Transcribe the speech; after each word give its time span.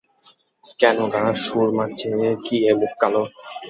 কেন 0.79 0.97
গা, 1.13 1.23
সুরমার 1.43 1.89
চেয়ে 1.99 2.29
কি 2.45 2.55
এ 2.69 2.71
মুখ 2.79 2.93
কালো? 3.01 3.23